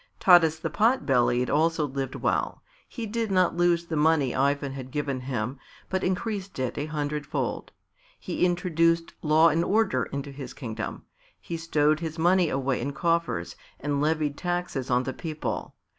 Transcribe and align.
Taras 0.19 0.57
the 0.57 0.71
Pot 0.71 1.05
bellied 1.05 1.47
also 1.47 1.85
lived 1.87 2.15
well. 2.15 2.63
He 2.89 3.05
did 3.05 3.29
not 3.29 3.55
lose 3.55 3.85
the 3.85 3.95
money 3.95 4.33
Ivan 4.33 4.71
had 4.71 4.89
given 4.89 5.19
him, 5.19 5.59
but 5.91 6.03
increased 6.03 6.57
it 6.57 6.75
a 6.75 6.87
hundredfold. 6.87 7.71
He 8.19 8.43
introduced 8.43 9.13
law 9.21 9.49
and 9.49 9.63
order 9.63 10.05
into 10.05 10.31
his 10.31 10.55
kingdom. 10.55 11.03
He 11.39 11.55
stowed 11.55 11.99
his 11.99 12.17
money 12.17 12.49
away 12.49 12.81
in 12.81 12.93
coffers 12.93 13.55
and 13.79 14.01
levied 14.01 14.37
taxes 14.39 14.89
on 14.89 15.03
the 15.03 15.13
people. 15.13 15.75